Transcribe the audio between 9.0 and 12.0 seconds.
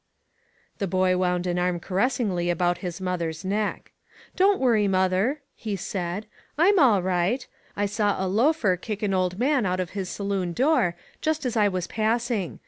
an old man out of his saloon door, just as I was